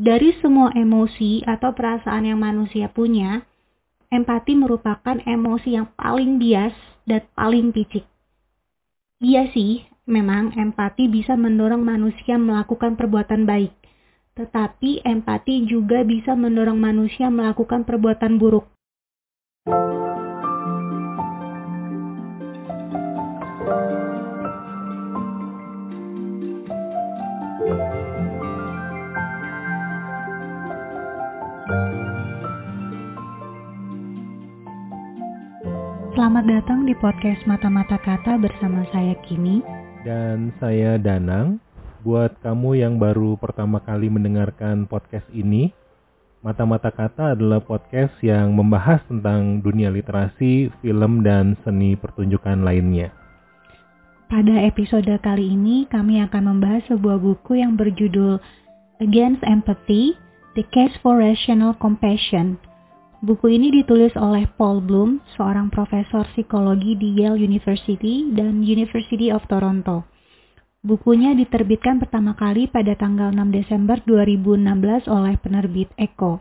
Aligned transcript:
dari 0.00 0.32
semua 0.40 0.72
emosi 0.72 1.44
atau 1.44 1.76
perasaan 1.76 2.24
yang 2.24 2.40
manusia 2.40 2.88
punya, 2.88 3.44
empati 4.08 4.56
merupakan 4.56 5.20
emosi 5.28 5.76
yang 5.76 5.92
paling 5.92 6.40
bias 6.40 6.72
dan 7.04 7.28
paling 7.36 7.68
picik. 7.68 8.08
Iya 9.20 9.52
sih, 9.52 9.84
memang 10.08 10.56
empati 10.56 11.04
bisa 11.12 11.36
mendorong 11.36 11.84
manusia 11.84 12.40
melakukan 12.40 12.96
perbuatan 12.96 13.44
baik. 13.44 13.76
Tetapi 14.40 15.04
empati 15.04 15.68
juga 15.68 16.00
bisa 16.00 16.32
mendorong 16.32 16.80
manusia 16.80 17.28
melakukan 17.28 17.84
perbuatan 17.84 18.40
buruk. 18.40 18.64
Selamat 36.20 36.44
datang 36.44 36.84
di 36.84 36.92
podcast 37.00 37.48
Mata-Mata 37.48 37.96
Kata 37.96 38.36
bersama 38.36 38.84
saya 38.92 39.16
Kini. 39.24 39.64
Dan 40.04 40.52
saya 40.60 41.00
Danang. 41.00 41.56
Buat 42.04 42.36
kamu 42.44 42.76
yang 42.76 43.00
baru 43.00 43.40
pertama 43.40 43.80
kali 43.80 44.12
mendengarkan 44.12 44.84
podcast 44.84 45.24
ini, 45.32 45.72
Mata-Mata 46.44 46.92
Kata 46.92 47.32
adalah 47.32 47.64
podcast 47.64 48.12
yang 48.20 48.52
membahas 48.52 49.00
tentang 49.08 49.64
dunia 49.64 49.88
literasi, 49.88 50.68
film, 50.84 51.24
dan 51.24 51.56
seni 51.64 51.96
pertunjukan 51.96 52.68
lainnya. 52.68 53.16
Pada 54.28 54.60
episode 54.60 55.08
kali 55.24 55.56
ini, 55.56 55.88
kami 55.88 56.20
akan 56.20 56.52
membahas 56.52 56.84
sebuah 56.92 57.16
buku 57.16 57.64
yang 57.64 57.80
berjudul 57.80 58.36
Against 59.00 59.40
Empathy, 59.40 60.20
The 60.52 60.68
Case 60.68 61.00
for 61.00 61.16
Rational 61.16 61.72
Compassion– 61.80 62.60
Buku 63.20 63.52
ini 63.52 63.68
ditulis 63.68 64.16
oleh 64.16 64.48
Paul 64.56 64.80
Bloom, 64.80 65.20
seorang 65.36 65.68
profesor 65.68 66.24
psikologi 66.32 66.96
di 66.96 67.20
Yale 67.20 67.36
University 67.36 68.24
dan 68.32 68.64
University 68.64 69.28
of 69.28 69.44
Toronto. 69.44 70.08
Bukunya 70.80 71.36
diterbitkan 71.36 72.00
pertama 72.00 72.32
kali 72.32 72.72
pada 72.72 72.96
tanggal 72.96 73.28
6 73.28 73.52
Desember 73.52 74.00
2016 74.08 75.04
oleh 75.12 75.36
penerbit 75.36 75.92
Echo. 76.00 76.40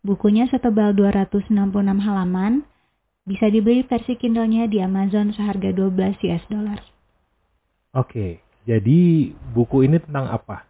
Bukunya 0.00 0.48
setebal 0.48 0.96
266 0.96 1.52
halaman, 1.84 2.64
bisa 3.28 3.52
dibeli 3.52 3.84
versi 3.84 4.16
Kindle-nya 4.16 4.72
di 4.72 4.80
Amazon 4.80 5.36
seharga 5.36 5.68
12 5.68 6.16
US 6.32 6.44
dollar. 6.48 6.80
Oke, 7.92 8.40
jadi 8.64 9.00
buku 9.52 9.84
ini 9.84 10.00
tentang 10.00 10.32
apa? 10.32 10.64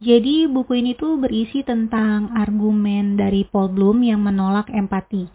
Jadi 0.00 0.48
buku 0.48 0.80
ini 0.80 0.96
tuh 0.96 1.20
berisi 1.20 1.60
tentang 1.60 2.32
argumen 2.32 3.20
dari 3.20 3.44
Paul 3.44 3.68
Bloom 3.76 4.00
yang 4.00 4.24
menolak 4.24 4.72
empati. 4.72 5.28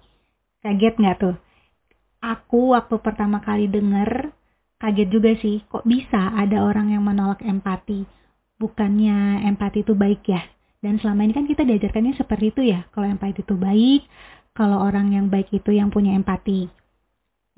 Kaget 0.66 0.97
nggak 0.97 1.17
tuh? 1.21 1.38
Aku 2.25 2.73
waktu 2.73 2.97
pertama 2.97 3.45
kali 3.45 3.69
denger, 3.69 4.33
kaget 4.81 5.09
juga 5.13 5.38
sih, 5.38 5.61
kok 5.69 5.86
bisa 5.86 6.33
ada 6.33 6.66
orang 6.66 6.89
yang 6.89 7.05
menolak 7.05 7.45
empati? 7.45 8.09
Bukannya 8.58 9.45
empati 9.45 9.86
itu 9.86 9.93
baik 9.93 10.25
ya? 10.25 10.41
Dan 10.81 10.97
selama 10.97 11.30
ini 11.30 11.38
kan 11.38 11.45
kita 11.45 11.61
diajarkannya 11.61 12.17
seperti 12.17 12.49
itu 12.49 12.61
ya, 12.66 12.89
kalau 12.89 13.05
empati 13.05 13.45
itu 13.45 13.53
baik, 13.53 14.02
kalau 14.58 14.81
orang 14.81 15.13
yang 15.13 15.30
baik 15.30 15.53
itu 15.53 15.77
yang 15.77 15.93
punya 15.93 16.17
empati. 16.17 16.66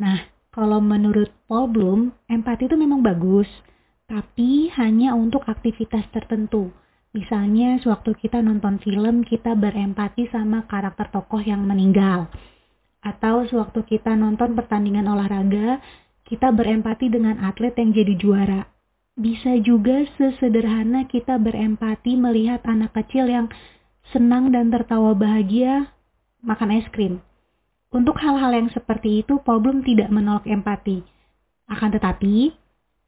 Nah, 0.03 0.27
kalau 0.51 0.83
menurut 0.83 1.31
Paul 1.47 1.71
Bloom, 1.71 2.11
empati 2.27 2.67
itu 2.67 2.75
memang 2.75 2.99
bagus, 2.99 3.47
tapi 4.11 4.67
hanya 4.75 5.15
untuk 5.15 5.47
aktivitas 5.47 6.03
tertentu 6.11 6.75
Misalnya 7.15 7.79
sewaktu 7.79 8.15
kita 8.19 8.43
nonton 8.43 8.79
film 8.83 9.23
kita 9.23 9.55
berempati 9.55 10.27
sama 10.31 10.67
karakter 10.67 11.07
tokoh 11.11 11.39
yang 11.39 11.63
meninggal. 11.63 12.27
Atau 12.99 13.47
sewaktu 13.47 13.83
kita 13.87 14.15
nonton 14.17 14.57
pertandingan 14.57 15.07
olahraga, 15.07 15.79
kita 16.27 16.51
berempati 16.51 17.07
dengan 17.07 17.39
atlet 17.39 17.71
yang 17.79 17.95
jadi 17.95 18.13
juara. 18.19 18.61
Bisa 19.17 19.55
juga 19.63 20.03
sesederhana 20.19 21.07
kita 21.07 21.39
berempati 21.39 22.19
melihat 22.19 22.61
anak 22.67 22.93
kecil 22.93 23.31
yang 23.31 23.47
senang 24.13 24.51
dan 24.53 24.69
tertawa 24.69 25.15
bahagia 25.17 25.89
makan 26.43 26.75
es 26.75 26.87
krim. 26.93 27.23
Untuk 27.87 28.19
hal-hal 28.19 28.51
yang 28.51 28.69
seperti 28.69 29.23
itu, 29.23 29.39
Paul 29.41 29.63
tidak 29.81 30.11
menolak 30.11 30.43
empati. 30.43 31.01
Akan 31.71 31.95
tetapi, 31.95 32.51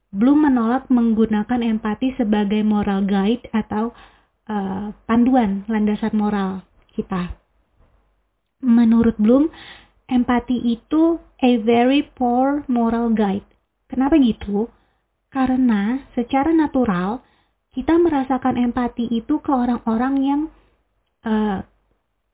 belum 0.09 0.49
menolak 0.49 0.89
menggunakan 0.89 1.61
empati 1.61 2.17
sebagai 2.17 2.65
moral 2.65 3.05
guide 3.05 3.45
atau 3.53 3.93
uh, 4.49 4.89
panduan 5.05 5.65
landasan 5.69 6.17
moral 6.17 6.65
kita. 6.97 7.37
Menurut 8.65 9.15
Bloom, 9.21 9.53
empati 10.09 10.57
itu 10.65 11.21
a 11.39 11.51
very 11.61 12.03
poor 12.03 12.65
moral 12.65 13.13
guide. 13.13 13.45
Kenapa 13.85 14.17
gitu? 14.17 14.67
Karena 15.29 16.01
secara 16.17 16.49
natural 16.49 17.21
kita 17.69 17.95
merasakan 18.01 18.57
empati 18.57 19.05
itu 19.13 19.37
ke 19.45 19.51
orang-orang 19.53 20.13
yang 20.25 20.41
uh, 21.21 21.61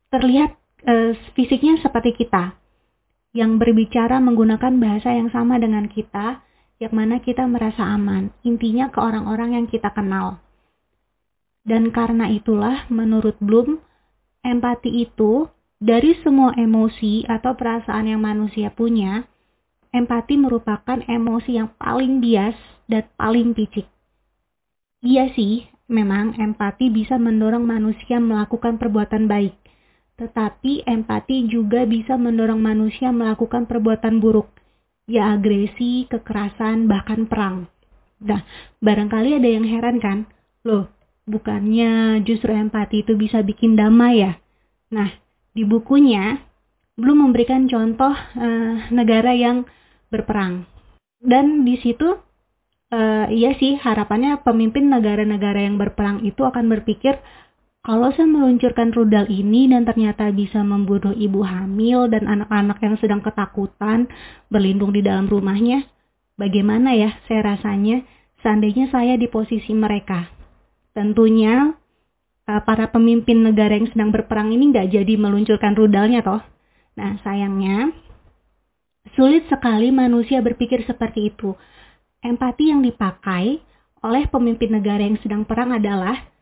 terlihat 0.10 0.56
uh, 0.88 1.12
fisiknya 1.36 1.76
seperti 1.84 2.16
kita, 2.16 2.56
yang 3.36 3.60
berbicara 3.60 4.24
menggunakan 4.24 4.80
bahasa 4.80 5.12
yang 5.12 5.28
sama 5.30 5.60
dengan 5.60 5.92
kita, 5.92 6.40
yang 6.76 6.92
mana 6.92 7.24
kita 7.24 7.48
merasa 7.48 7.88
aman, 7.88 8.36
intinya 8.44 8.92
ke 8.92 9.00
orang-orang 9.00 9.56
yang 9.56 9.66
kita 9.72 9.92
kenal. 9.96 10.44
Dan 11.64 11.90
karena 11.96 12.30
itulah 12.30 12.86
menurut 12.92 13.40
Bloom, 13.40 13.80
empati 14.44 14.92
itu 15.08 15.48
dari 15.80 16.14
semua 16.22 16.54
emosi 16.60 17.26
atau 17.26 17.56
perasaan 17.56 18.12
yang 18.12 18.22
manusia 18.22 18.70
punya, 18.76 19.24
empati 19.96 20.36
merupakan 20.36 21.00
emosi 21.08 21.58
yang 21.58 21.72
paling 21.80 22.20
bias 22.20 22.60
dan 22.92 23.08
paling 23.16 23.56
picik. 23.56 23.88
Iya 25.00 25.32
sih, 25.34 25.66
memang 25.88 26.36
empati 26.36 26.92
bisa 26.92 27.16
mendorong 27.16 27.64
manusia 27.64 28.20
melakukan 28.20 28.78
perbuatan 28.78 29.26
baik. 29.32 29.56
Tetapi 30.16 30.88
empati 30.88 31.48
juga 31.48 31.84
bisa 31.88 32.16
mendorong 32.16 32.60
manusia 32.60 33.12
melakukan 33.12 33.68
perbuatan 33.68 34.20
buruk 34.24 34.65
ya 35.06 35.38
agresi, 35.38 36.10
kekerasan, 36.10 36.90
bahkan 36.90 37.30
perang. 37.30 37.70
Nah, 38.22 38.42
barangkali 38.82 39.38
ada 39.38 39.50
yang 39.50 39.66
heran 39.66 39.98
kan? 40.02 40.26
Loh, 40.66 40.90
bukannya 41.30 42.22
justru 42.26 42.54
empati 42.54 43.06
itu 43.06 43.14
bisa 43.14 43.46
bikin 43.46 43.78
damai 43.78 44.26
ya? 44.26 44.34
Nah, 44.94 45.10
di 45.54 45.64
bukunya 45.66 46.42
belum 46.96 47.30
memberikan 47.30 47.68
contoh 47.68 48.14
uh, 48.14 48.76
negara 48.90 49.36
yang 49.36 49.68
berperang. 50.10 50.64
Dan 51.20 51.68
di 51.68 51.76
situ 51.82 52.16
uh, 52.92 53.26
iya 53.28 53.52
sih 53.58 53.76
harapannya 53.76 54.42
pemimpin 54.46 54.88
negara-negara 54.88 55.66
yang 55.66 55.76
berperang 55.76 56.24
itu 56.24 56.42
akan 56.46 56.72
berpikir 56.72 57.20
kalau 57.86 58.10
saya 58.18 58.26
meluncurkan 58.26 58.90
rudal 58.98 59.30
ini 59.30 59.70
dan 59.70 59.86
ternyata 59.86 60.34
bisa 60.34 60.66
membunuh 60.66 61.14
ibu 61.14 61.46
hamil 61.46 62.10
dan 62.10 62.26
anak-anak 62.26 62.82
yang 62.82 62.98
sedang 62.98 63.22
ketakutan 63.22 64.10
berlindung 64.50 64.90
di 64.90 65.06
dalam 65.06 65.30
rumahnya, 65.30 65.86
bagaimana 66.34 66.98
ya 66.98 67.14
saya 67.30 67.54
rasanya 67.54 68.02
seandainya 68.42 68.90
saya 68.90 69.22
di 69.22 69.30
posisi 69.30 69.70
mereka? 69.78 70.34
Tentunya 70.98 71.78
eh, 72.50 72.62
para 72.66 72.90
pemimpin 72.90 73.46
negara 73.46 73.78
yang 73.78 73.86
sedang 73.94 74.10
berperang 74.10 74.50
ini 74.50 74.74
nggak 74.74 74.90
jadi 74.90 75.14
meluncurkan 75.22 75.78
rudalnya 75.78 76.26
toh. 76.26 76.42
Nah 76.98 77.22
sayangnya 77.22 77.94
sulit 79.14 79.46
sekali 79.46 79.94
manusia 79.94 80.42
berpikir 80.42 80.82
seperti 80.90 81.30
itu. 81.30 81.54
Empati 82.26 82.74
yang 82.74 82.82
dipakai 82.82 83.62
oleh 84.02 84.26
pemimpin 84.26 84.74
negara 84.74 85.06
yang 85.06 85.22
sedang 85.22 85.46
perang 85.46 85.70
adalah 85.70 86.34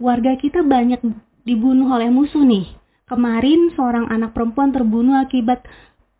warga 0.00 0.34
kita 0.40 0.64
banyak 0.64 1.04
dibunuh 1.44 1.92
oleh 1.92 2.08
musuh 2.08 2.40
nih. 2.42 2.66
Kemarin 3.04 3.70
seorang 3.76 4.08
anak 4.08 4.32
perempuan 4.32 4.72
terbunuh 4.72 5.20
akibat 5.20 5.62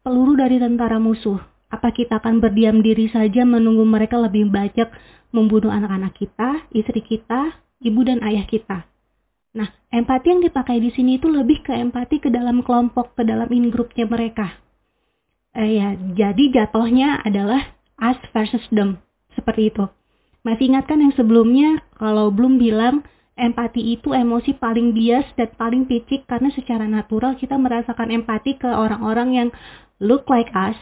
peluru 0.04 0.37
dari 0.37 0.60
tentara 0.60 1.00
musuh. 1.00 1.40
Apa 1.70 1.94
kita 1.94 2.20
akan 2.20 2.44
berdiam 2.44 2.84
diri 2.84 3.08
saja 3.08 3.46
menunggu 3.46 3.87
mereka 3.88 4.20
lebih 4.20 4.52
banyak 4.52 4.90
membunuh 5.31 5.70
anak-anak 5.70 6.12
kita, 6.19 6.66
istri 6.75 7.00
kita, 7.00 7.56
ibu 7.81 8.00
dan 8.04 8.20
ayah 8.26 8.44
kita? 8.44 8.84
Nah, 9.54 9.70
empati 9.90 10.26
yang 10.31 10.43
dipakai 10.43 10.82
di 10.82 10.90
sini 10.94 11.19
itu 11.19 11.31
lebih 11.31 11.62
ke 11.62 11.75
empati 11.75 12.22
ke 12.22 12.31
dalam 12.31 12.62
kelompok, 12.62 13.14
ke 13.19 13.22
dalam 13.22 13.46
in 13.50 13.70
grupnya 13.70 14.06
mereka. 14.06 14.58
Eh, 15.54 15.78
ya, 15.78 15.94
jadi 15.94 16.44
jatuhnya 16.54 17.22
adalah 17.22 17.75
us 17.99 18.19
versus 18.31 18.62
them, 18.70 18.99
seperti 19.34 19.70
itu. 19.70 19.87
Masih 20.43 20.75
ingatkan 20.75 21.02
yang 21.02 21.14
sebelumnya 21.14 21.82
kalau 21.99 22.31
belum 22.31 22.62
bilang 22.62 23.02
empati 23.40 23.96
itu 23.96 24.12
emosi 24.12 24.60
paling 24.60 24.92
bias 24.92 25.25
dan 25.34 25.48
paling 25.56 25.88
picik 25.88 26.28
karena 26.28 26.52
secara 26.52 26.84
natural 26.84 27.34
kita 27.40 27.56
merasakan 27.56 28.12
empati 28.12 28.60
ke 28.60 28.69
orang-orang 28.69 29.28
yang 29.32 29.48
look 29.96 30.28
like 30.28 30.52
us, 30.52 30.76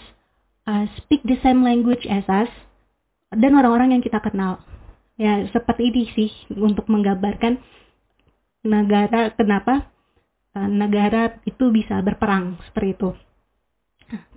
uh, 0.66 0.90
speak 0.98 1.22
the 1.22 1.38
same 1.46 1.62
language 1.62 2.02
as 2.10 2.26
us, 2.26 2.50
dan 3.30 3.54
orang-orang 3.54 3.94
yang 3.94 4.02
kita 4.02 4.18
kenal. 4.18 4.58
Ya, 5.18 5.46
seperti 5.50 5.90
ini 5.90 6.04
sih 6.14 6.30
untuk 6.58 6.90
menggambarkan. 6.90 7.62
negara 8.58 9.30
kenapa 9.38 9.86
uh, 10.58 10.66
negara 10.66 11.38
itu 11.46 11.70
bisa 11.70 12.02
berperang 12.02 12.58
seperti 12.66 12.90
itu. 12.98 13.10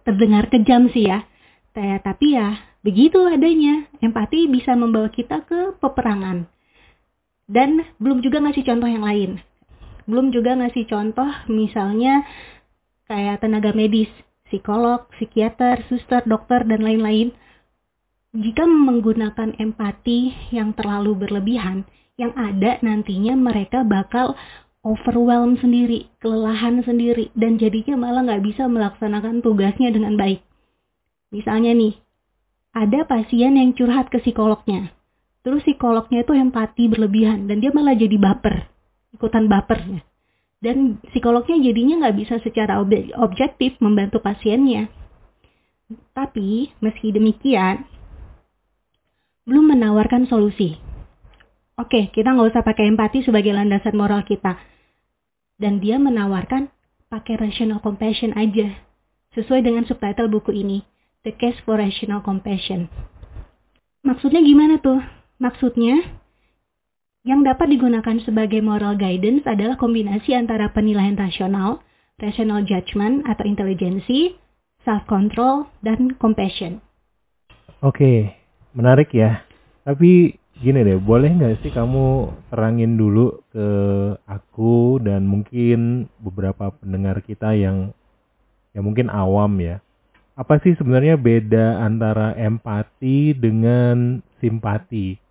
Terdengar 0.06 0.46
kejam 0.54 0.94
sih 0.94 1.10
ya, 1.10 1.26
tapi 1.74 2.38
ya 2.38 2.58
begitu 2.86 3.18
adanya. 3.26 3.90
Empati 3.98 4.46
bisa 4.46 4.78
membawa 4.78 5.10
kita 5.10 5.42
ke 5.46 5.78
peperangan. 5.82 6.46
Dan 7.48 7.86
belum 7.98 8.22
juga 8.26 8.42
ngasih 8.44 8.66
contoh 8.66 8.90
yang 8.90 9.06
lain. 9.06 9.32
Belum 10.10 10.34
juga 10.34 10.58
ngasih 10.58 10.90
contoh 10.90 11.30
misalnya 11.48 12.26
kayak 13.08 13.44
tenaga 13.44 13.72
medis, 13.72 14.10
psikolog, 14.48 15.08
psikiater, 15.16 15.84
suster, 15.88 16.24
dokter, 16.28 16.68
dan 16.68 16.84
lain-lain. 16.84 17.32
Jika 18.32 18.64
menggunakan 18.64 19.60
empati 19.60 20.52
yang 20.56 20.72
terlalu 20.76 21.28
berlebihan, 21.28 21.84
yang 22.16 22.32
ada 22.40 22.80
nantinya 22.80 23.36
mereka 23.36 23.84
bakal 23.84 24.40
overwhelm 24.82 25.60
sendiri, 25.60 26.08
kelelahan 26.24 26.82
sendiri, 26.82 27.30
dan 27.38 27.60
jadinya 27.60 28.00
malah 28.00 28.26
nggak 28.26 28.44
bisa 28.44 28.66
melaksanakan 28.72 29.44
tugasnya 29.44 29.92
dengan 29.92 30.16
baik. 30.16 30.42
Misalnya 31.32 31.76
nih, 31.76 31.96
ada 32.72 33.04
pasien 33.04 33.60
yang 33.60 33.76
curhat 33.76 34.08
ke 34.08 34.20
psikolognya. 34.24 34.96
Terus 35.42 35.66
psikolognya 35.66 36.22
itu 36.22 36.38
empati 36.38 36.86
berlebihan 36.86 37.50
dan 37.50 37.58
dia 37.58 37.74
malah 37.74 37.98
jadi 37.98 38.14
baper, 38.22 38.70
ikutan 39.18 39.50
bapernya. 39.50 40.06
Dan 40.62 41.02
psikolognya 41.10 41.58
jadinya 41.58 42.06
nggak 42.06 42.16
bisa 42.22 42.36
secara 42.46 42.78
ob 42.78 42.94
objektif 43.18 43.74
membantu 43.82 44.22
pasiennya. 44.22 44.94
Tapi 46.14 46.70
meski 46.78 47.10
demikian, 47.10 47.90
belum 49.50 49.74
menawarkan 49.74 50.30
solusi. 50.30 50.78
Oke, 51.82 52.14
kita 52.14 52.38
nggak 52.38 52.54
usah 52.54 52.62
pakai 52.62 52.86
empati 52.94 53.26
sebagai 53.26 53.58
landasan 53.58 53.98
moral 53.98 54.22
kita. 54.22 54.62
Dan 55.58 55.82
dia 55.82 55.98
menawarkan 55.98 56.70
pakai 57.10 57.42
rational 57.42 57.82
compassion 57.82 58.38
aja. 58.38 58.78
Sesuai 59.34 59.66
dengan 59.66 59.90
subtitle 59.90 60.30
buku 60.30 60.54
ini, 60.54 60.86
The 61.26 61.34
Case 61.34 61.58
for 61.66 61.82
Rational 61.82 62.22
Compassion. 62.22 62.86
Maksudnya 64.06 64.46
gimana 64.46 64.78
tuh? 64.78 65.21
Maksudnya, 65.42 65.98
yang 67.26 67.42
dapat 67.42 67.74
digunakan 67.74 68.14
sebagai 68.22 68.62
moral 68.62 68.94
guidance 68.94 69.42
adalah 69.50 69.74
kombinasi 69.74 70.38
antara 70.38 70.70
penilaian 70.70 71.18
rasional, 71.18 71.82
rational 72.22 72.62
judgment 72.62 73.26
atau 73.26 73.50
intelijensi, 73.50 74.38
self-control, 74.86 75.66
dan 75.82 76.14
compassion. 76.22 76.78
Oke, 77.82 78.38
menarik 78.78 79.10
ya. 79.18 79.42
Tapi 79.82 80.38
gini 80.62 80.86
deh, 80.86 81.02
boleh 81.02 81.34
nggak 81.34 81.66
sih 81.66 81.74
kamu 81.74 82.30
terangin 82.54 82.94
dulu 82.94 83.42
ke 83.50 83.68
aku 84.30 85.02
dan 85.02 85.26
mungkin 85.26 86.06
beberapa 86.22 86.70
pendengar 86.70 87.26
kita 87.26 87.58
yang 87.58 87.98
ya 88.78 88.86
mungkin 88.86 89.10
awam 89.10 89.58
ya. 89.58 89.82
Apa 90.38 90.62
sih 90.62 90.78
sebenarnya 90.78 91.18
beda 91.18 91.82
antara 91.82 92.38
empati 92.38 93.34
dengan 93.34 94.22
simpati? 94.38 95.31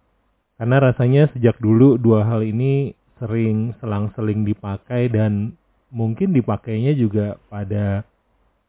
Karena 0.61 0.77
rasanya 0.77 1.33
sejak 1.33 1.57
dulu 1.57 1.97
dua 1.97 2.29
hal 2.29 2.45
ini 2.45 2.93
sering 3.17 3.73
selang-seling 3.81 4.45
dipakai 4.45 5.09
dan 5.09 5.57
mungkin 5.89 6.37
dipakainya 6.37 6.93
juga 7.01 7.41
pada 7.49 8.05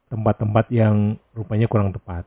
tempat-tempat 0.07 0.71
yang 0.71 1.19
rupanya 1.35 1.67
kurang 1.67 1.91
tepat. 1.91 2.23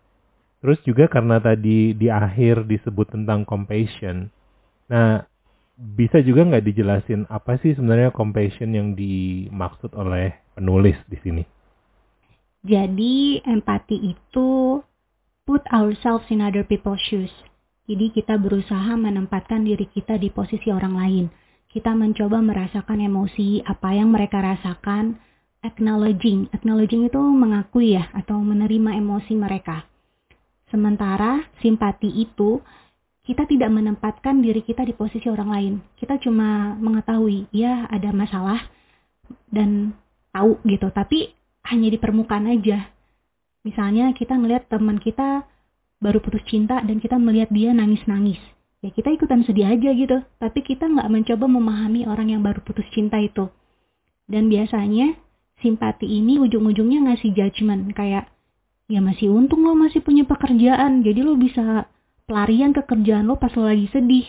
Terus 0.60 0.76
juga 0.84 1.08
karena 1.08 1.40
tadi 1.40 1.96
di 1.96 2.12
akhir 2.12 2.68
disebut 2.68 3.16
tentang 3.16 3.48
compassion. 3.48 4.28
Nah, 4.92 5.24
bisa 5.80 6.20
juga 6.20 6.44
nggak 6.44 6.64
dijelasin 6.68 7.24
apa 7.32 7.56
sih 7.64 7.72
sebenarnya 7.72 8.12
compassion 8.12 8.76
yang 8.76 8.92
dimaksud 8.92 9.96
oleh 9.96 10.36
penulis 10.52 11.00
di 11.08 11.16
sini? 11.24 11.44
Jadi 12.64 13.40
empati 13.40 14.12
itu 14.12 14.80
put 15.48 15.64
ourselves 15.72 16.28
in 16.28 16.44
other 16.44 16.64
people's 16.64 17.00
shoes. 17.08 17.32
Jadi 17.84 18.16
kita 18.16 18.40
berusaha 18.40 18.96
menempatkan 18.96 19.60
diri 19.60 19.84
kita 19.84 20.16
di 20.16 20.32
posisi 20.32 20.72
orang 20.72 20.94
lain. 20.96 21.24
Kita 21.68 21.92
mencoba 21.92 22.40
merasakan 22.40 23.04
emosi 23.04 23.60
apa 23.60 23.92
yang 23.92 24.08
mereka 24.08 24.40
rasakan, 24.40 25.20
acknowledging. 25.60 26.48
Acknowledging 26.56 27.04
itu 27.04 27.20
mengakui 27.20 27.92
ya 27.92 28.08
atau 28.16 28.40
menerima 28.40 28.96
emosi 28.96 29.36
mereka. 29.36 29.84
Sementara 30.72 31.44
simpati 31.60 32.08
itu 32.08 32.64
kita 33.24 33.44
tidak 33.48 33.68
menempatkan 33.72 34.40
diri 34.40 34.64
kita 34.64 34.84
di 34.84 34.96
posisi 34.96 35.28
orang 35.28 35.50
lain. 35.52 35.74
Kita 35.96 36.16
cuma 36.20 36.76
mengetahui 36.80 37.52
ya 37.52 37.84
ada 37.88 38.12
masalah 38.16 38.64
dan 39.52 39.92
tahu 40.32 40.60
gitu, 40.64 40.88
tapi 40.88 41.32
hanya 41.68 41.88
di 41.88 41.98
permukaan 42.00 42.48
aja. 42.48 42.92
Misalnya 43.64 44.12
kita 44.12 44.36
ngelihat 44.36 44.68
teman 44.68 45.00
kita 45.00 45.48
baru 46.04 46.20
putus 46.20 46.44
cinta 46.44 46.84
dan 46.84 47.00
kita 47.00 47.16
melihat 47.16 47.48
dia 47.48 47.72
nangis-nangis. 47.72 48.36
Ya 48.84 48.92
kita 48.92 49.08
ikutan 49.16 49.40
sedih 49.48 49.64
aja 49.64 49.96
gitu, 49.96 50.20
tapi 50.36 50.60
kita 50.60 50.84
nggak 50.84 51.08
mencoba 51.08 51.48
memahami 51.48 52.04
orang 52.04 52.28
yang 52.28 52.44
baru 52.44 52.60
putus 52.60 52.84
cinta 52.92 53.16
itu. 53.16 53.48
Dan 54.28 54.52
biasanya 54.52 55.16
simpati 55.64 56.04
ini 56.04 56.36
ujung-ujungnya 56.36 57.08
ngasih 57.08 57.32
judgement 57.32 57.88
kayak 57.96 58.28
ya 58.84 59.00
masih 59.00 59.32
untung 59.32 59.64
lo 59.64 59.72
masih 59.72 60.04
punya 60.04 60.28
pekerjaan, 60.28 61.00
jadi 61.00 61.24
lo 61.24 61.40
bisa 61.40 61.88
pelarian 62.28 62.76
ke 62.76 62.84
kerjaan 62.84 63.24
lo 63.24 63.40
pas 63.40 63.56
lo 63.56 63.64
lagi 63.64 63.88
sedih. 63.88 64.28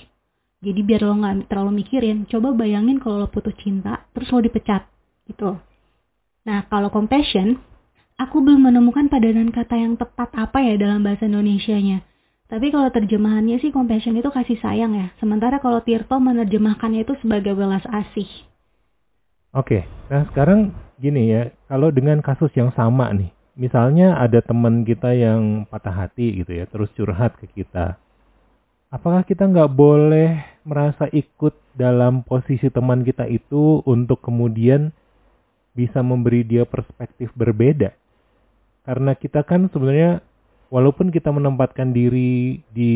Jadi 0.63 0.79
biar 0.87 1.03
lo 1.03 1.19
nggak 1.19 1.51
terlalu 1.51 1.83
mikirin, 1.83 2.23
coba 2.31 2.55
bayangin 2.55 3.03
kalau 3.03 3.27
lo 3.27 3.27
putus 3.27 3.59
cinta, 3.59 4.07
terus 4.15 4.31
lo 4.31 4.39
dipecat, 4.39 4.87
gitu. 5.27 5.59
Nah 6.47 6.63
kalau 6.71 6.87
compassion, 6.87 7.59
aku 8.15 8.39
belum 8.39 8.71
menemukan 8.71 9.11
padanan 9.11 9.51
kata 9.51 9.75
yang 9.75 9.99
tepat 9.99 10.31
apa 10.35 10.63
ya 10.63 10.79
dalam 10.79 11.03
bahasa 11.03 11.27
Indonesia-nya. 11.27 12.03
Tapi 12.45 12.69
kalau 12.69 12.87
terjemahannya 12.93 13.57
sih 13.57 13.73
compassion 13.73 14.15
itu 14.15 14.29
kasih 14.29 14.61
sayang 14.61 14.93
ya. 14.95 15.07
Sementara 15.17 15.57
kalau 15.59 15.81
Tirto 15.81 16.21
menerjemahkannya 16.21 17.03
itu 17.03 17.17
sebagai 17.19 17.57
welas 17.57 17.83
asih. 17.89 18.29
Oke, 19.55 19.87
nah 20.11 20.27
sekarang 20.29 20.75
gini 20.99 21.31
ya, 21.31 21.49
kalau 21.71 21.89
dengan 21.89 22.19
kasus 22.19 22.51
yang 22.53 22.75
sama 22.75 23.09
nih, 23.15 23.31
misalnya 23.55 24.19
ada 24.19 24.43
teman 24.43 24.83
kita 24.83 25.15
yang 25.15 25.63
patah 25.71 26.05
hati 26.05 26.43
gitu 26.43 26.51
ya, 26.53 26.67
terus 26.67 26.91
curhat 26.93 27.39
ke 27.39 27.47
kita. 27.49 27.97
Apakah 28.91 29.25
kita 29.25 29.47
nggak 29.47 29.71
boleh 29.73 30.43
merasa 30.67 31.07
ikut 31.09 31.55
dalam 31.73 32.21
posisi 32.21 32.67
teman 32.69 33.01
kita 33.01 33.25
itu 33.25 33.81
untuk 33.87 34.21
kemudian 34.21 34.91
bisa 35.73 36.03
memberi 36.05 36.45
dia 36.45 36.67
perspektif 36.67 37.31
berbeda? 37.33 37.95
Karena 38.85 39.17
kita 39.17 39.41
kan 39.41 39.67
sebenarnya 39.73 40.21
walaupun 40.69 41.09
kita 41.09 41.33
menempatkan 41.33 41.91
diri 41.91 42.61
di 42.69 42.93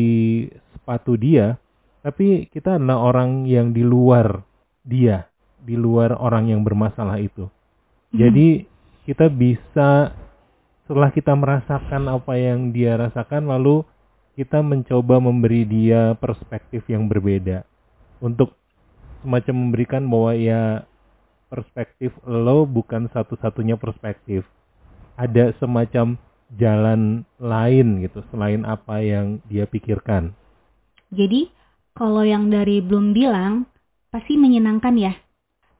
sepatu 0.74 1.18
dia, 1.18 1.58
tapi 2.00 2.46
kita 2.48 2.78
adalah 2.78 3.12
orang 3.12 3.44
yang 3.44 3.74
di 3.74 3.82
luar 3.82 4.40
dia, 4.86 5.28
di 5.60 5.74
luar 5.74 6.16
orang 6.16 6.48
yang 6.48 6.62
bermasalah 6.62 7.18
itu. 7.20 7.46
Hmm. 7.46 8.16
Jadi 8.16 8.48
kita 9.04 9.26
bisa 9.26 10.14
setelah 10.86 11.10
kita 11.14 11.34
merasakan 11.34 12.10
apa 12.10 12.34
yang 12.34 12.74
dia 12.74 12.98
rasakan 12.98 13.46
lalu 13.46 13.86
kita 14.34 14.58
mencoba 14.58 15.22
memberi 15.22 15.62
dia 15.66 16.18
perspektif 16.18 16.82
yang 16.90 17.06
berbeda 17.06 17.62
untuk 18.18 18.58
semacam 19.22 19.54
memberikan 19.54 20.02
bahwa 20.06 20.32
ya 20.34 20.62
perspektif 21.46 22.14
lo 22.26 22.66
bukan 22.66 23.06
satu-satunya 23.10 23.78
perspektif 23.78 24.46
ada 25.20 25.52
semacam 25.60 26.16
jalan 26.56 27.28
lain 27.36 28.00
gitu 28.00 28.24
selain 28.32 28.64
apa 28.64 29.04
yang 29.04 29.44
dia 29.44 29.68
pikirkan. 29.68 30.32
Jadi 31.12 31.52
kalau 31.92 32.24
yang 32.24 32.48
dari 32.48 32.80
belum 32.80 33.12
bilang 33.12 33.68
pasti 34.08 34.40
menyenangkan 34.40 34.96
ya 34.96 35.12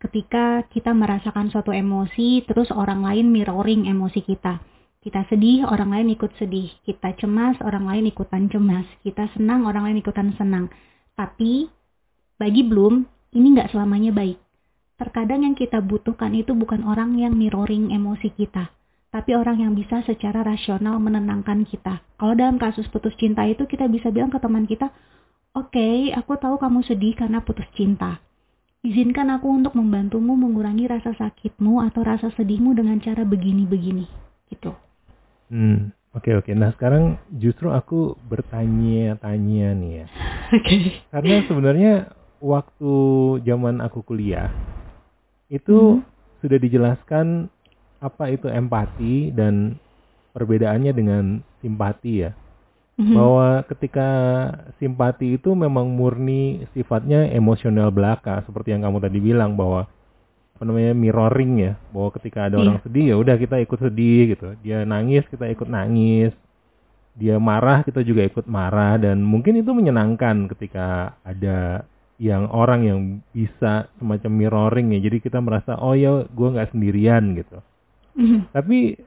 ketika 0.01 0.65
kita 0.73 0.93
merasakan 0.97 1.53
suatu 1.53 1.73
emosi 1.73 2.45
terus 2.45 2.69
orang 2.73 3.01
lain 3.01 3.33
mirroring 3.33 3.89
emosi 3.89 4.21
kita. 4.25 4.61
Kita 5.01 5.25
sedih, 5.33 5.65
orang 5.65 5.97
lain 5.97 6.13
ikut 6.13 6.29
sedih. 6.37 6.69
Kita 6.85 7.17
cemas, 7.17 7.57
orang 7.65 7.89
lain 7.89 8.13
ikutan 8.13 8.53
cemas. 8.53 8.85
Kita 9.01 9.33
senang, 9.33 9.65
orang 9.65 9.89
lain 9.89 10.05
ikutan 10.05 10.37
senang. 10.37 10.69
Tapi 11.17 11.73
bagi 12.37 12.61
belum 12.69 13.09
ini 13.33 13.47
nggak 13.57 13.73
selamanya 13.73 14.13
baik. 14.13 14.37
Terkadang 15.01 15.49
yang 15.49 15.57
kita 15.57 15.81
butuhkan 15.81 16.37
itu 16.37 16.53
bukan 16.53 16.85
orang 16.85 17.17
yang 17.17 17.33
mirroring 17.33 17.89
emosi 17.97 18.29
kita, 18.37 18.69
tapi 19.11 19.35
orang 19.35 19.59
yang 19.59 19.73
bisa 19.75 20.07
secara 20.07 20.47
rasional 20.47 21.03
menenangkan 21.03 21.67
kita. 21.67 21.99
Kalau 22.15 22.35
dalam 22.39 22.63
kasus 22.63 22.87
putus 22.95 23.15
cinta 23.19 23.43
itu 23.47 23.67
kita 23.67 23.91
bisa 23.91 24.15
bilang 24.15 24.31
ke 24.31 24.39
teman 24.39 24.71
kita, 24.71 24.95
oke, 25.59 25.75
okay, 25.75 26.15
aku 26.15 26.39
tahu 26.39 26.63
kamu 26.63 26.87
sedih 26.87 27.19
karena 27.19 27.43
putus 27.43 27.67
cinta. 27.75 28.23
Izinkan 28.81 29.29
aku 29.29 29.51
untuk 29.51 29.77
membantumu 29.77 30.39
mengurangi 30.39 30.89
rasa 30.89 31.13
sakitmu 31.13 31.85
atau 31.85 32.01
rasa 32.01 32.33
sedihmu 32.33 32.73
dengan 32.73 32.97
cara 33.03 33.29
begini-begini, 33.29 34.09
gitu. 34.49 34.73
Hmm, 35.53 35.93
oke 36.15 36.25
okay, 36.25 36.33
oke. 36.39 36.49
Okay. 36.49 36.55
Nah 36.57 36.71
sekarang 36.79 37.19
justru 37.35 37.69
aku 37.75 38.15
bertanya-tanya 38.31 39.69
nih 39.75 39.93
ya. 40.01 40.07
Oke. 40.51 40.67
Okay. 40.67 40.83
Karena 41.15 41.37
sebenarnya 41.47 41.93
waktu 42.43 42.95
zaman 43.45 43.79
aku 43.85 44.03
kuliah 44.03 44.51
itu 45.47 46.01
Hmm. 46.01 46.07
sudah 46.43 46.59
dijelaskan 46.59 47.53
apa 48.01 48.33
itu 48.33 48.49
empati 48.49 49.31
dan 49.31 49.77
perbedaannya 50.33 50.93
dengan 50.93 51.25
simpati 51.61 52.25
ya. 52.25 52.33
Mhm. 52.97 53.15
Bahwa 53.17 53.49
ketika 53.65 54.09
simpati 54.77 55.41
itu 55.41 55.53
memang 55.53 55.89
murni 55.89 56.65
sifatnya 56.73 57.29
emosional 57.33 57.89
belaka 57.89 58.45
seperti 58.45 58.73
yang 58.77 58.85
kamu 58.85 59.01
tadi 59.01 59.19
bilang 59.21 59.57
bahwa 59.57 59.89
apa 60.57 60.69
namanya 60.69 60.93
mirroring 60.93 61.53
ya 61.57 61.73
bahwa 61.89 62.13
ketika 62.21 62.53
ada 62.53 62.61
Iya. 62.61 62.65
orang 62.69 62.79
sedih 62.85 63.05
ya 63.09 63.17
udah 63.17 63.37
kita 63.41 63.57
ikut 63.65 63.81
sedih 63.81 64.37
gitu 64.37 64.53
dia 64.61 64.85
nangis 64.85 65.25
kita 65.33 65.49
ikut 65.49 65.65
nangis 65.65 66.37
dia 67.17 67.41
marah 67.41 67.81
kita 67.81 68.05
juga 68.05 68.21
ikut 68.29 68.45
marah 68.45 69.01
dan 69.01 69.25
mungkin 69.25 69.57
itu 69.57 69.73
menyenangkan 69.73 70.53
ketika 70.53 71.17
ada 71.25 71.89
yang 72.21 72.45
orang 72.53 72.85
yang 72.85 72.99
bisa 73.33 73.89
semacam 73.97 74.31
mirroring 74.37 74.93
ya 74.93 75.01
jadi 75.01 75.25
kita 75.25 75.41
merasa 75.41 75.81
oh 75.81 75.97
ya 75.97 76.29
gue 76.29 76.49
nggak 76.53 76.77
sendirian 76.77 77.33
gitu 77.41 77.65
Mhm. 78.17 78.51
tapi 78.51 78.99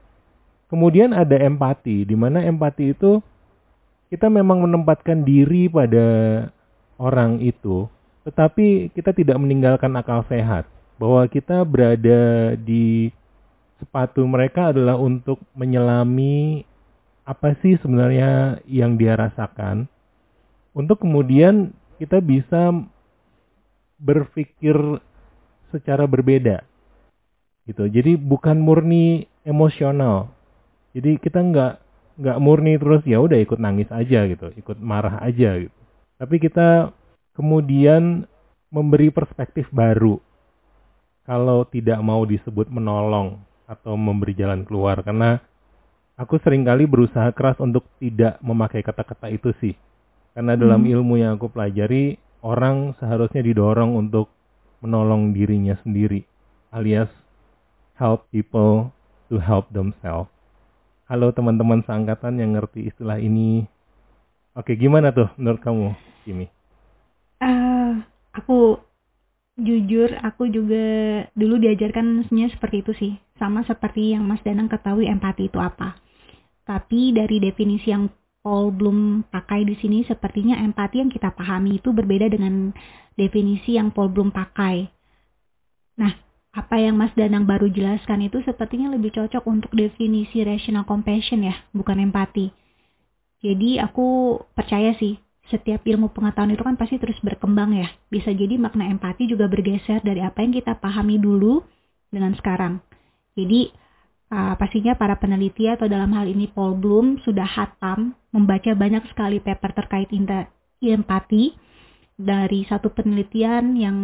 kemudian 0.72 1.12
ada 1.12 1.36
empati 1.36 2.08
di 2.08 2.16
mana 2.16 2.40
empati 2.40 2.96
itu 2.96 3.20
kita 4.08 4.32
memang 4.32 4.64
menempatkan 4.64 5.22
diri 5.26 5.68
pada 5.68 6.06
orang 6.96 7.42
itu 7.44 7.88
tetapi 8.24 8.88
kita 8.96 9.12
tidak 9.12 9.36
meninggalkan 9.36 9.92
akal 9.94 10.24
sehat. 10.26 10.64
Bahwa 10.96 11.28
kita 11.28 11.60
berada 11.62 12.54
di 12.56 13.12
sepatu 13.78 14.24
mereka 14.24 14.72
adalah 14.72 14.96
untuk 14.96 15.36
menyelami 15.52 16.64
apa 17.28 17.52
sih 17.60 17.76
sebenarnya 17.84 18.60
yang 18.64 18.96
dia 18.96 19.12
rasakan. 19.16 19.84
Untuk 20.72 21.04
kemudian 21.04 21.76
kita 22.00 22.18
bisa 22.24 22.72
berpikir 24.00 24.74
secara 25.70 26.08
berbeda 26.08 26.64
gitu. 27.68 27.88
Jadi 27.88 28.16
bukan 28.16 28.60
murni 28.60 29.28
emosional. 29.44 30.32
Jadi 30.94 31.18
kita 31.20 31.40
nggak 31.42 31.72
nggak 32.14 32.38
murni 32.38 32.78
terus 32.78 33.02
ya 33.02 33.18
udah 33.18 33.42
ikut 33.42 33.58
nangis 33.58 33.90
aja 33.90 34.22
gitu 34.30 34.54
ikut 34.54 34.78
marah 34.78 35.18
aja 35.24 35.58
gitu. 35.58 35.74
Tapi 36.20 36.38
kita 36.38 36.94
kemudian 37.34 38.24
memberi 38.70 39.10
perspektif 39.10 39.66
baru. 39.74 40.22
Kalau 41.24 41.64
tidak 41.66 41.98
mau 42.04 42.22
disebut 42.28 42.68
menolong 42.68 43.40
atau 43.64 43.96
memberi 43.96 44.36
jalan 44.36 44.62
keluar. 44.62 45.00
Karena 45.00 45.40
aku 46.20 46.36
sering 46.44 46.68
kali 46.68 46.84
berusaha 46.84 47.32
keras 47.32 47.56
untuk 47.58 47.88
tidak 47.98 48.38
memakai 48.44 48.84
kata-kata 48.84 49.32
itu 49.32 49.50
sih. 49.58 49.74
Karena 50.36 50.54
dalam 50.54 50.84
Hmm. 50.84 50.92
ilmu 51.00 51.14
yang 51.18 51.40
aku 51.40 51.48
pelajari 51.48 52.20
orang 52.44 52.92
seharusnya 53.00 53.40
didorong 53.40 53.96
untuk 53.96 54.28
menolong 54.84 55.32
dirinya 55.32 55.80
sendiri 55.80 56.28
alias 56.68 57.08
help 57.94 58.26
people 58.34 58.90
to 59.30 59.38
help 59.38 59.70
themselves. 59.70 60.30
Halo 61.06 61.30
teman-teman 61.30 61.84
seangkatan 61.86 62.40
yang 62.40 62.56
ngerti 62.58 62.90
istilah 62.90 63.20
ini. 63.20 63.66
Oke 64.54 64.74
gimana 64.78 65.10
tuh 65.14 65.30
menurut 65.38 65.60
kamu 65.62 65.94
Kimi? 66.22 66.46
Eh, 67.42 67.92
aku 68.34 68.78
jujur 69.54 70.10
aku 70.18 70.50
juga 70.50 70.84
dulu 71.38 71.62
diajarkan 71.62 72.26
sebenarnya 72.26 72.50
seperti 72.54 72.76
itu 72.82 72.92
sih. 72.96 73.12
Sama 73.38 73.62
seperti 73.66 74.14
yang 74.14 74.26
Mas 74.26 74.42
Danang 74.42 74.70
ketahui 74.70 75.06
empati 75.06 75.50
itu 75.50 75.58
apa. 75.60 75.98
Tapi 76.64 77.12
dari 77.12 77.38
definisi 77.38 77.92
yang 77.92 78.08
Paul 78.40 78.72
Bloom 78.72 79.24
pakai 79.28 79.64
di 79.64 79.76
sini 79.76 80.04
sepertinya 80.04 80.56
empati 80.60 81.00
yang 81.00 81.12
kita 81.12 81.32
pahami 81.32 81.80
itu 81.80 81.92
berbeda 81.92 82.28
dengan 82.32 82.72
definisi 83.16 83.76
yang 83.76 83.92
Paul 83.92 84.12
Bloom 84.12 84.32
pakai. 84.32 84.88
Nah 86.00 86.23
apa 86.54 86.78
yang 86.78 86.94
Mas 86.94 87.10
Danang 87.18 87.50
baru 87.50 87.66
jelaskan 87.66 88.30
itu 88.30 88.38
sepertinya 88.46 88.94
lebih 88.94 89.10
cocok 89.10 89.42
untuk 89.50 89.74
definisi 89.74 90.46
rational 90.46 90.86
compassion 90.86 91.42
ya 91.42 91.58
bukan 91.74 91.98
empati 91.98 92.54
jadi 93.44 93.84
aku 93.84 94.40
percaya 94.56 94.96
sih 94.96 95.20
setiap 95.52 95.84
ilmu 95.84 96.08
pengetahuan 96.16 96.56
itu 96.56 96.64
kan 96.64 96.80
pasti 96.80 96.96
terus 96.96 97.20
berkembang 97.20 97.76
ya. 97.76 97.92
Bisa 98.08 98.32
jadi 98.32 98.56
makna 98.56 98.88
empati 98.88 99.28
juga 99.28 99.44
bergeser 99.44 100.00
dari 100.00 100.24
apa 100.24 100.40
yang 100.40 100.56
kita 100.56 100.80
pahami 100.80 101.20
dulu 101.20 101.60
dengan 102.08 102.32
sekarang. 102.32 102.80
Jadi 103.36 103.68
uh, 104.32 104.56
pastinya 104.56 104.96
para 104.96 105.20
peneliti 105.20 105.68
atau 105.68 105.84
dalam 105.84 106.08
hal 106.16 106.24
ini 106.24 106.48
Paul 106.48 106.80
Bloom 106.80 107.20
sudah 107.20 107.44
hatam 107.44 108.16
membaca 108.32 108.72
banyak 108.72 109.04
sekali 109.12 109.44
paper 109.44 109.76
terkait 109.76 110.08
empati 110.80 111.52
dari 112.16 112.60
satu 112.64 112.92
penelitian 112.96 113.76
yang 113.76 113.96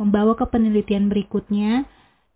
membawa 0.00 0.34
ke 0.34 0.46
penelitian 0.50 1.06
berikutnya 1.06 1.86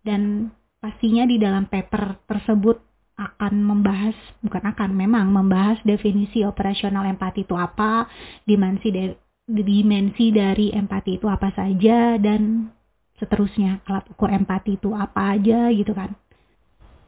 dan 0.03 0.53
pastinya 0.79 1.27
di 1.27 1.35
dalam 1.35 1.67
paper 1.67 2.23
tersebut 2.25 2.79
akan 3.19 3.53
membahas 3.59 4.15
bukan 4.39 4.63
akan 4.71 4.95
memang 4.95 5.27
membahas 5.27 5.75
definisi 5.83 6.47
operasional 6.47 7.03
empati 7.03 7.43
itu 7.43 7.51
apa, 7.51 8.07
dimensi 8.47 8.89
dari 8.95 9.13
dimensi 9.49 10.29
dari 10.29 10.71
empati 10.71 11.19
itu 11.19 11.27
apa 11.27 11.51
saja 11.51 12.15
dan 12.21 12.69
seterusnya 13.19 13.83
alat 13.89 14.07
ukur 14.13 14.31
empati 14.31 14.79
itu 14.79 14.95
apa 14.95 15.35
aja 15.35 15.67
gitu 15.75 15.91
kan. 15.91 16.15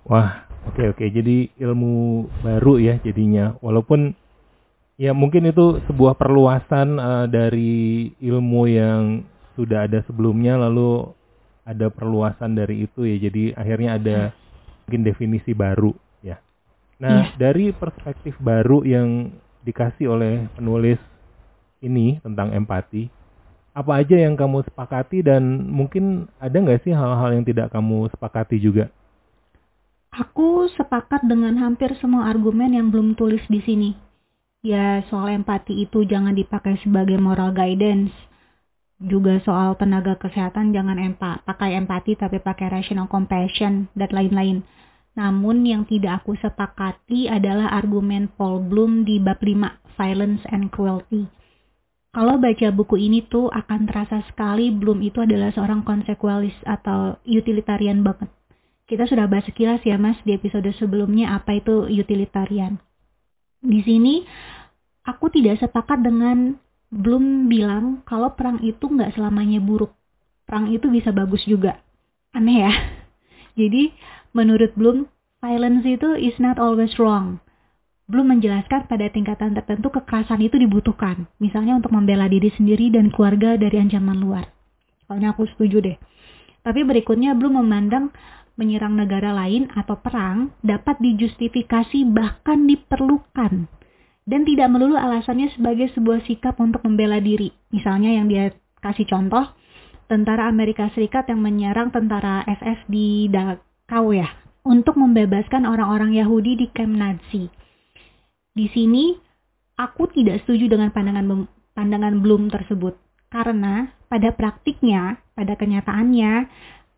Wah, 0.04 0.50
oke 0.68 0.92
oke. 0.92 1.06
Jadi 1.08 1.54
ilmu 1.62 2.28
baru 2.44 2.82
ya 2.82 3.00
jadinya. 3.00 3.56
Walaupun 3.64 4.12
ya 5.00 5.16
mungkin 5.16 5.48
itu 5.48 5.80
sebuah 5.88 6.20
perluasan 6.20 6.98
eh, 7.00 7.26
dari 7.32 8.12
ilmu 8.20 8.62
yang 8.68 9.24
sudah 9.56 9.88
ada 9.90 10.04
sebelumnya 10.08 10.56
lalu 10.56 11.12
ada 11.68 11.88
perluasan 11.92 12.58
dari 12.58 12.86
itu 12.86 13.06
ya. 13.06 13.18
Jadi 13.30 13.54
akhirnya 13.54 13.98
ada 13.98 14.18
mungkin 14.86 15.02
definisi 15.06 15.52
baru 15.54 15.94
ya. 16.26 16.42
Nah, 17.02 17.34
dari 17.38 17.74
perspektif 17.74 18.38
baru 18.38 18.86
yang 18.86 19.34
dikasih 19.62 20.10
oleh 20.10 20.46
penulis 20.58 20.98
ini 21.82 22.22
tentang 22.22 22.54
empati, 22.54 23.10
apa 23.72 24.04
aja 24.04 24.20
yang 24.20 24.36
kamu 24.36 24.68
sepakati 24.68 25.24
dan 25.24 25.66
mungkin 25.70 26.28
ada 26.38 26.54
nggak 26.54 26.84
sih 26.84 26.94
hal-hal 26.94 27.30
yang 27.34 27.46
tidak 27.48 27.72
kamu 27.72 28.10
sepakati 28.12 28.60
juga? 28.60 28.92
Aku 30.12 30.68
sepakat 30.76 31.24
dengan 31.24 31.56
hampir 31.56 31.96
semua 32.04 32.28
argumen 32.28 32.76
yang 32.76 32.92
belum 32.92 33.16
tulis 33.16 33.42
di 33.48 33.64
sini. 33.64 33.90
Ya, 34.62 35.02
soal 35.10 35.42
empati 35.42 35.88
itu 35.88 36.04
jangan 36.06 36.36
dipakai 36.36 36.78
sebagai 36.84 37.18
moral 37.18 37.56
guidance. 37.56 38.12
Juga 39.02 39.42
soal 39.42 39.74
tenaga 39.82 40.14
kesehatan 40.22 40.78
jangan 40.78 41.02
empa 41.02 41.42
pakai 41.42 41.74
empati 41.74 42.14
tapi 42.14 42.38
pakai 42.38 42.70
rational 42.70 43.10
compassion 43.10 43.90
dan 43.98 44.14
lain-lain. 44.14 44.62
Namun 45.18 45.66
yang 45.66 45.90
tidak 45.90 46.22
aku 46.24 46.38
sepakati 46.38 47.28
adalah 47.28 47.74
argumen 47.74 48.30
Paul 48.38 48.62
Bloom 48.62 49.04
di 49.04 49.18
bab 49.18 49.42
5, 49.42 49.98
Violence 49.98 50.46
and 50.54 50.70
Cruelty. 50.70 51.26
Kalau 52.14 52.38
baca 52.38 52.68
buku 52.70 52.96
ini 53.02 53.26
tuh 53.26 53.50
akan 53.50 53.90
terasa 53.90 54.22
sekali 54.30 54.70
Bloom 54.70 55.02
itu 55.02 55.20
adalah 55.20 55.50
seorang 55.52 55.82
konsekualis 55.82 56.56
atau 56.64 57.18
utilitarian 57.26 58.06
banget 58.06 58.30
kita 58.92 59.08
sudah 59.08 59.24
bahas 59.32 59.48
sekilas 59.48 59.80
ya 59.88 59.96
mas 59.96 60.20
di 60.28 60.36
episode 60.36 60.68
sebelumnya 60.76 61.32
apa 61.40 61.56
itu 61.56 61.88
utilitarian. 61.88 62.76
Di 63.64 63.80
sini 63.88 64.28
aku 65.08 65.32
tidak 65.32 65.64
sepakat 65.64 66.04
dengan 66.04 66.60
belum 66.92 67.48
bilang 67.48 68.04
kalau 68.04 68.36
perang 68.36 68.60
itu 68.60 68.84
nggak 68.84 69.16
selamanya 69.16 69.64
buruk. 69.64 69.96
Perang 70.44 70.68
itu 70.68 70.92
bisa 70.92 71.16
bagus 71.16 71.48
juga. 71.48 71.80
Aneh 72.36 72.68
ya. 72.68 72.74
Jadi 73.60 73.96
menurut 74.36 74.76
Bloom, 74.76 75.08
violence 75.40 75.88
itu 75.88 76.20
is 76.20 76.36
not 76.44 76.60
always 76.60 76.92
wrong. 77.00 77.40
Bloom 78.12 78.36
menjelaskan 78.36 78.92
pada 78.92 79.08
tingkatan 79.08 79.56
tertentu 79.56 79.88
kekerasan 79.88 80.44
itu 80.44 80.60
dibutuhkan. 80.60 81.32
Misalnya 81.40 81.80
untuk 81.80 81.96
membela 81.96 82.28
diri 82.28 82.52
sendiri 82.52 82.92
dan 82.92 83.08
keluarga 83.08 83.56
dari 83.56 83.80
ancaman 83.80 84.20
luar. 84.20 84.52
Soalnya 85.08 85.32
aku 85.32 85.48
setuju 85.48 85.80
deh. 85.80 85.98
Tapi 86.60 86.84
berikutnya 86.84 87.32
Bloom 87.40 87.64
memandang 87.64 88.12
menyerang 88.60 89.00
negara 89.00 89.32
lain 89.32 89.72
atau 89.72 89.96
perang 89.96 90.52
dapat 90.60 91.00
dijustifikasi 91.00 92.04
bahkan 92.12 92.68
diperlukan 92.68 93.72
dan 94.26 94.46
tidak 94.46 94.70
melulu 94.70 94.98
alasannya 94.98 95.50
sebagai 95.58 95.90
sebuah 95.98 96.22
sikap 96.30 96.58
untuk 96.62 96.86
membela 96.86 97.18
diri. 97.18 97.50
Misalnya 97.74 98.14
yang 98.14 98.30
dia 98.30 98.54
kasih 98.82 99.06
contoh 99.10 99.50
tentara 100.06 100.52
Amerika 100.52 100.92
Serikat 100.92 101.32
yang 101.32 101.40
menyerang 101.40 101.90
tentara 101.90 102.44
SS 102.46 102.86
di 102.92 103.32
Dachau 103.32 104.12
ya 104.12 104.28
untuk 104.62 105.00
membebaskan 105.00 105.66
orang-orang 105.66 106.14
Yahudi 106.14 106.60
di 106.60 106.68
kamp 106.70 106.94
Nazi. 106.94 107.50
Di 108.52 108.68
sini 108.70 109.16
aku 109.80 110.12
tidak 110.12 110.44
setuju 110.44 110.70
dengan 110.70 110.92
pandangan 110.94 111.48
pandangan 111.74 112.20
Bloom 112.20 112.52
tersebut 112.52 113.00
karena 113.32 113.90
pada 114.12 114.36
praktiknya, 114.36 115.24
pada 115.34 115.56
kenyataannya 115.56 116.52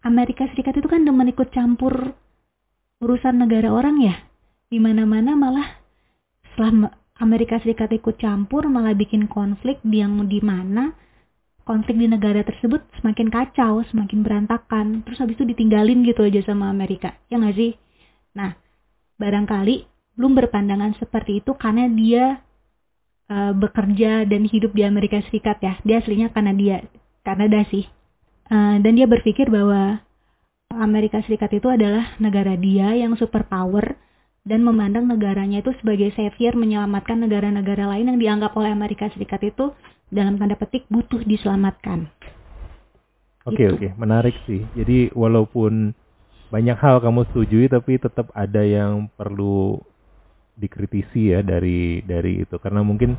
Amerika 0.03 0.49
Serikat 0.51 0.81
itu 0.81 0.89
kan 0.89 1.05
demen 1.05 1.29
ikut 1.29 1.53
campur 1.53 2.17
urusan 2.99 3.37
negara 3.37 3.69
orang 3.71 4.01
ya. 4.01 4.15
Di 4.67 4.81
mana-mana 4.81 5.37
malah 5.37 5.69
setelah 6.51 6.89
Amerika 7.23 7.55
Serikat 7.63 7.87
ikut 7.95 8.19
campur 8.19 8.67
malah 8.67 8.91
bikin 8.91 9.31
konflik 9.31 9.79
yang 9.87 10.27
di 10.27 10.43
mana 10.43 10.91
konflik 11.63 11.95
di 11.95 12.11
negara 12.11 12.43
tersebut 12.43 12.83
semakin 12.99 13.31
kacau, 13.31 13.79
semakin 13.87 14.19
berantakan, 14.19 15.01
terus 15.07 15.23
habis 15.23 15.39
itu 15.39 15.47
ditinggalin 15.47 16.03
gitu 16.03 16.27
aja 16.27 16.43
sama 16.43 16.67
Amerika, 16.67 17.15
ya 17.31 17.39
nggak 17.39 17.55
sih? 17.55 17.71
Nah, 18.35 18.51
barangkali 19.15 19.87
belum 20.19 20.35
berpandangan 20.35 20.99
seperti 20.99 21.39
itu 21.39 21.55
karena 21.55 21.87
dia 21.87 22.43
uh, 23.31 23.55
bekerja 23.55 24.27
dan 24.27 24.43
hidup 24.43 24.75
di 24.75 24.83
Amerika 24.83 25.23
Serikat 25.31 25.63
ya, 25.63 25.79
dia 25.87 26.03
aslinya 26.03 26.35
Kanada, 26.35 26.83
Kanada 27.23 27.63
sih, 27.71 27.87
uh, 28.51 28.75
dan 28.83 28.91
dia 28.99 29.07
berpikir 29.07 29.47
bahwa 29.47 30.03
Amerika 30.75 31.23
Serikat 31.23 31.55
itu 31.55 31.71
adalah 31.71 32.19
negara 32.19 32.59
dia 32.59 32.91
yang 32.91 33.15
superpower 33.15 33.95
dan 34.43 34.59
memandang 34.63 35.07
negaranya 35.07 35.63
itu 35.63 35.71
sebagai 35.79 36.11
savior 36.19 36.55
menyelamatkan 36.59 37.15
negara-negara 37.23 37.87
lain 37.95 38.11
yang 38.11 38.19
dianggap 38.19 38.51
oleh 38.59 38.75
Amerika 38.75 39.07
Serikat 39.15 39.39
itu 39.43 39.71
dalam 40.11 40.35
tanda 40.35 40.59
petik 40.59 40.83
butuh 40.91 41.23
diselamatkan. 41.23 42.11
Oke 43.43 43.59
okay, 43.59 43.65
gitu. 43.67 43.75
oke, 43.75 43.79
okay. 43.87 43.91
menarik 43.95 44.35
sih. 44.47 44.61
Jadi 44.75 45.11
walaupun 45.15 45.95
banyak 46.51 46.77
hal 46.77 47.01
kamu 47.01 47.25
setujui 47.31 47.65
tapi 47.71 47.97
tetap 47.97 48.29
ada 48.35 48.61
yang 48.61 49.09
perlu 49.15 49.79
dikritisi 50.53 51.33
ya 51.33 51.41
dari 51.41 52.05
dari 52.05 52.45
itu 52.45 52.55
karena 52.61 52.85
mungkin 52.85 53.17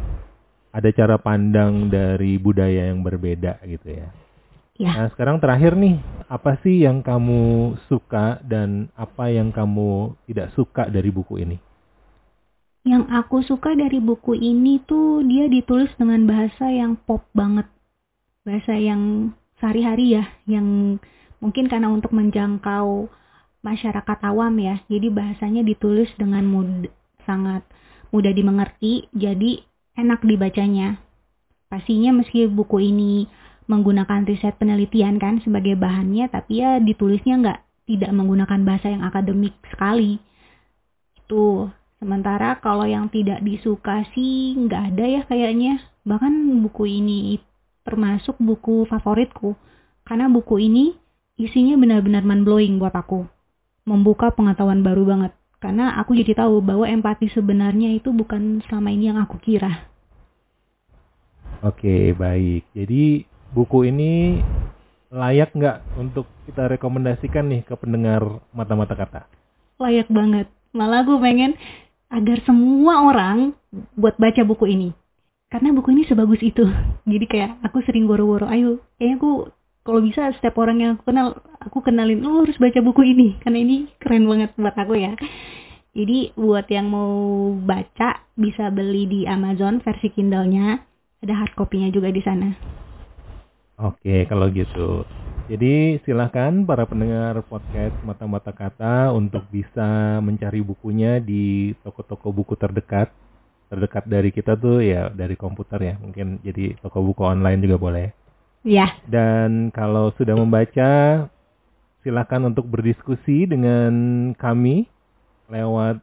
ada 0.71 0.87
cara 0.95 1.19
pandang 1.19 1.91
dari 1.91 2.39
budaya 2.39 2.93
yang 2.93 3.03
berbeda 3.03 3.59
gitu 3.67 3.91
ya. 3.91 4.24
Ya. 4.75 4.91
Nah 4.91 5.09
sekarang 5.15 5.39
terakhir 5.39 5.79
nih, 5.79 6.03
apa 6.27 6.59
sih 6.67 6.83
yang 6.83 6.99
kamu 6.99 7.79
suka 7.87 8.43
dan 8.43 8.91
apa 8.99 9.31
yang 9.31 9.55
kamu 9.55 10.19
tidak 10.27 10.51
suka 10.59 10.91
dari 10.91 11.15
buku 11.15 11.39
ini? 11.47 11.63
Yang 12.83 13.05
aku 13.15 13.37
suka 13.47 13.79
dari 13.79 14.03
buku 14.03 14.35
ini 14.35 14.83
tuh 14.83 15.23
dia 15.23 15.47
ditulis 15.47 15.95
dengan 15.95 16.27
bahasa 16.27 16.75
yang 16.75 16.99
pop 16.99 17.23
banget. 17.31 17.71
Bahasa 18.43 18.75
yang 18.75 19.33
sehari-hari 19.63 20.19
ya, 20.19 20.27
yang 20.51 20.99
mungkin 21.39 21.71
karena 21.71 21.89
untuk 21.89 22.11
menjangkau 22.11 23.07
masyarakat 23.63 24.19
awam 24.27 24.59
ya. 24.59 24.83
Jadi 24.91 25.07
bahasanya 25.09 25.63
ditulis 25.63 26.11
dengan 26.19 26.45
mud 26.51 26.91
sangat 27.25 27.63
mudah 28.11 28.35
dimengerti, 28.35 29.07
jadi 29.15 29.63
enak 29.95 30.27
dibacanya. 30.27 30.99
Pastinya 31.71 32.11
meski 32.11 32.51
buku 32.51 32.91
ini 32.91 33.31
menggunakan 33.65 34.29
riset 34.29 34.57
penelitian 34.61 35.17
kan 35.17 35.41
sebagai 35.41 35.77
bahannya, 35.79 36.29
tapi 36.29 36.61
ya 36.61 36.77
ditulisnya 36.81 37.41
nggak 37.41 37.61
tidak 37.85 38.11
menggunakan 38.13 38.61
bahasa 38.65 38.93
yang 38.93 39.05
akademik 39.05 39.57
sekali. 39.69 40.21
Itu 41.17 41.69
sementara 42.01 42.61
kalau 42.61 42.85
yang 42.85 43.09
tidak 43.09 43.41
disuka 43.41 44.05
sih 44.13 44.57
nggak 44.57 44.83
ada 44.95 45.05
ya 45.05 45.23
kayaknya. 45.25 45.81
Bahkan 46.05 46.61
buku 46.65 46.85
ini 47.01 47.41
termasuk 47.85 48.37
buku 48.41 48.89
favoritku 48.89 49.57
karena 50.05 50.29
buku 50.29 50.61
ini 50.61 50.97
isinya 51.41 51.77
benar-benar 51.77 52.25
mind 52.25 52.45
blowing 52.45 52.77
buat 52.77 52.93
aku. 52.93 53.25
Membuka 53.85 54.33
pengetahuan 54.33 54.81
baru 54.81 55.05
banget 55.05 55.33
karena 55.61 55.97
aku 55.97 56.17
jadi 56.17 56.45
tahu 56.45 56.61
bahwa 56.61 56.85
empati 56.85 57.33
sebenarnya 57.33 57.97
itu 57.97 58.13
bukan 58.13 58.61
selama 58.69 58.93
ini 58.93 59.13
yang 59.13 59.21
aku 59.21 59.41
kira. 59.41 59.89
Oke, 61.65 62.13
baik. 62.13 62.69
Jadi 62.77 63.25
buku 63.55 63.87
ini 63.89 64.43
layak 65.15 65.55
nggak 65.55 65.95
untuk 65.95 66.27
kita 66.51 66.67
rekomendasikan 66.75 67.47
nih 67.47 67.63
ke 67.63 67.79
pendengar 67.79 68.43
mata-mata 68.51 68.99
kata? 68.99 69.31
Layak 69.79 70.11
banget. 70.11 70.51
Malah 70.75 71.07
gue 71.07 71.15
pengen 71.23 71.55
agar 72.11 72.43
semua 72.43 73.07
orang 73.07 73.55
buat 73.95 74.19
baca 74.19 74.43
buku 74.43 74.75
ini. 74.75 74.91
Karena 75.47 75.71
buku 75.71 75.95
ini 75.95 76.03
sebagus 76.11 76.43
itu. 76.43 76.67
Jadi 77.13 77.25
kayak 77.31 77.63
aku 77.63 77.79
sering 77.87 78.11
woro-woro, 78.11 78.51
ayo, 78.51 78.83
kayaknya 78.99 79.17
aku 79.23 79.31
kalau 79.87 80.01
bisa 80.03 80.35
setiap 80.35 80.59
orang 80.59 80.83
yang 80.83 80.91
aku 80.99 81.15
kenal, 81.15 81.39
aku 81.63 81.79
kenalin, 81.85 82.19
lu 82.19 82.43
harus 82.43 82.59
baca 82.59 82.81
buku 82.83 83.07
ini. 83.07 83.39
Karena 83.39 83.63
ini 83.63 83.87
keren 84.03 84.27
banget 84.27 84.51
buat 84.59 84.75
aku 84.75 84.99
ya. 84.99 85.15
Jadi 85.95 86.35
buat 86.35 86.67
yang 86.67 86.91
mau 86.91 87.55
baca 87.55 88.27
bisa 88.35 88.67
beli 88.75 89.07
di 89.07 89.21
Amazon 89.31 89.79
versi 89.79 90.11
Kindle-nya. 90.11 90.83
Ada 91.23 91.35
hard 91.39 91.55
copy-nya 91.55 91.95
juga 91.95 92.11
di 92.11 92.19
sana. 92.19 92.51
Oke, 93.75 94.23
kalau 94.31 94.47
gitu. 94.55 95.03
Jadi 95.51 95.99
silahkan 96.07 96.63
para 96.63 96.87
pendengar 96.87 97.43
podcast 97.51 97.99
Mata-Mata 98.07 98.55
Kata 98.55 99.11
untuk 99.11 99.43
bisa 99.51 100.23
mencari 100.23 100.63
bukunya 100.63 101.19
di 101.19 101.75
toko-toko 101.83 102.31
buku 102.31 102.55
terdekat. 102.55 103.11
Terdekat 103.67 104.07
dari 104.07 104.31
kita 104.31 104.55
tuh 104.55 104.79
ya 104.79 105.11
dari 105.11 105.35
komputer 105.35 105.83
ya. 105.83 105.95
Mungkin 105.99 106.39
jadi 106.47 106.79
toko 106.79 107.03
buku 107.03 107.27
online 107.27 107.67
juga 107.67 107.77
boleh. 107.83 108.07
Iya. 108.63 108.95
Dan 109.11 109.75
kalau 109.75 110.15
sudah 110.15 110.39
membaca, 110.39 111.27
silahkan 112.07 112.47
untuk 112.47 112.71
berdiskusi 112.71 113.51
dengan 113.51 113.93
kami 114.39 114.87
lewat 115.51 115.99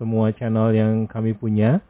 semua 0.00 0.32
channel 0.32 0.72
yang 0.72 1.04
kami 1.04 1.36
punya. 1.36 1.84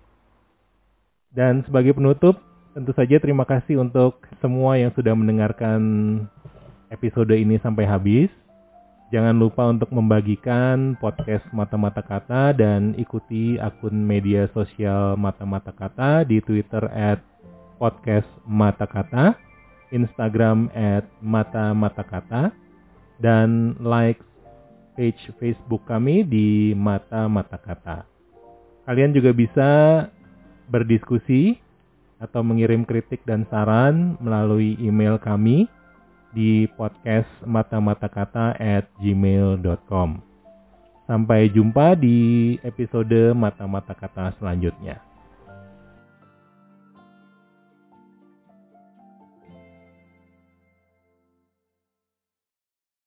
Dan 1.31 1.63
sebagai 1.63 1.95
penutup, 1.95 2.50
tentu 2.71 2.95
saja 2.95 3.19
terima 3.19 3.43
kasih 3.43 3.83
untuk 3.83 4.23
semua 4.39 4.79
yang 4.79 4.95
sudah 4.95 5.15
mendengarkan 5.15 5.81
episode 6.95 7.35
ini 7.35 7.59
sampai 7.59 7.87
habis. 7.87 8.31
Jangan 9.11 9.35
lupa 9.35 9.67
untuk 9.67 9.91
membagikan 9.91 10.95
podcast 11.03 11.43
Mata-Mata 11.51 11.99
Kata 11.99 12.55
dan 12.55 12.95
ikuti 12.95 13.59
akun 13.59 14.07
media 14.07 14.47
sosial 14.55 15.19
Mata-Mata 15.19 15.75
Kata 15.75 16.23
di 16.23 16.39
Twitter 16.39 16.87
at 16.95 17.19
podcast 17.83 18.31
Mata 18.47 18.87
Kata, 18.87 19.35
Instagram 19.91 20.71
at 20.71 21.03
Mata 21.19 21.75
Mata 21.75 22.07
Kata, 22.07 22.55
dan 23.19 23.75
like 23.83 24.23
page 24.95 25.19
Facebook 25.43 25.83
kami 25.91 26.23
di 26.23 26.71
Mata 26.79 27.27
Mata 27.27 27.59
Kata. 27.59 28.07
Kalian 28.87 29.11
juga 29.11 29.35
bisa 29.35 29.71
berdiskusi 30.71 31.59
atau 32.21 32.45
mengirim 32.45 32.85
kritik 32.85 33.25
dan 33.25 33.49
saran 33.49 34.15
melalui 34.21 34.77
email 34.79 35.17
kami 35.17 35.67
di 36.31 36.71
podcast 36.79 37.27
mata-mata-kata 37.43 38.55
at 38.61 38.87
gmail.com. 39.03 40.21
Sampai 41.11 41.51
jumpa 41.51 41.99
di 41.99 42.55
episode 42.63 43.35
Mata-Mata 43.35 43.99
Kata 43.99 44.31
selanjutnya. 44.39 45.10